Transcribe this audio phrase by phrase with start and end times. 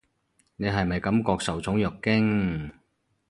[0.55, 2.71] 你係咪感覺受寵若驚？